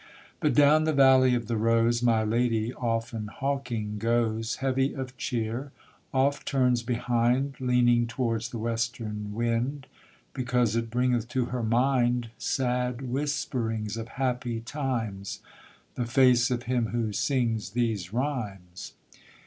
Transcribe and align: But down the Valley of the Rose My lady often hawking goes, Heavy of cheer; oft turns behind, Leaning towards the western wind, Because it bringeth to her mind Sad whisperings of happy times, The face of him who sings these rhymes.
But 0.39 0.55
down 0.55 0.85
the 0.85 0.93
Valley 0.93 1.35
of 1.35 1.45
the 1.47 1.57
Rose 1.57 2.01
My 2.01 2.23
lady 2.23 2.73
often 2.73 3.27
hawking 3.27 3.99
goes, 3.99 4.55
Heavy 4.55 4.95
of 4.95 5.15
cheer; 5.15 5.71
oft 6.11 6.47
turns 6.47 6.81
behind, 6.81 7.53
Leaning 7.59 8.07
towards 8.07 8.49
the 8.49 8.57
western 8.57 9.35
wind, 9.35 9.85
Because 10.33 10.75
it 10.75 10.89
bringeth 10.89 11.27
to 11.27 11.45
her 11.53 11.61
mind 11.61 12.31
Sad 12.39 13.11
whisperings 13.11 13.95
of 13.95 14.07
happy 14.17 14.61
times, 14.61 15.39
The 15.93 16.07
face 16.07 16.49
of 16.49 16.63
him 16.63 16.87
who 16.87 17.13
sings 17.13 17.69
these 17.77 18.11
rhymes. 18.11 18.93